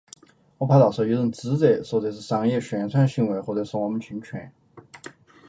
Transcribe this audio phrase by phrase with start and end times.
[0.57, 4.51] 我怕到时候有人指责，说这是商业宣传行为或者说我们侵权